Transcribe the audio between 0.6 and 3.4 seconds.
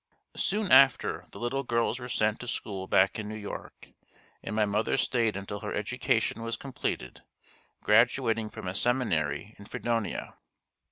after the little girls were sent to school back in New